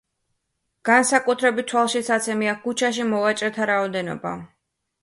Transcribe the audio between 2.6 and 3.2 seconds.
ქუჩაში